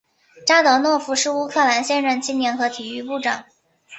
[0.47, 3.45] 扎达诺夫是乌克兰现任青年和体育部长。